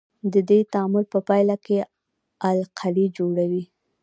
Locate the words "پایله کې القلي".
1.27-3.05